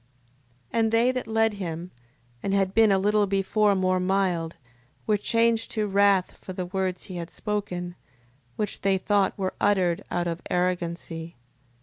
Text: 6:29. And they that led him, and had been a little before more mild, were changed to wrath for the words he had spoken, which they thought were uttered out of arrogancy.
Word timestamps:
6:29. 0.73 0.79
And 0.79 0.91
they 0.91 1.11
that 1.11 1.27
led 1.27 1.53
him, 1.53 1.91
and 2.41 2.55
had 2.55 2.73
been 2.73 2.91
a 2.91 2.97
little 2.97 3.27
before 3.27 3.75
more 3.75 3.99
mild, 3.99 4.55
were 5.05 5.15
changed 5.15 5.69
to 5.73 5.85
wrath 5.85 6.39
for 6.41 6.53
the 6.53 6.65
words 6.65 7.03
he 7.03 7.17
had 7.17 7.29
spoken, 7.29 7.93
which 8.55 8.81
they 8.81 8.97
thought 8.97 9.37
were 9.37 9.53
uttered 9.61 10.03
out 10.09 10.25
of 10.25 10.41
arrogancy. 10.49 11.35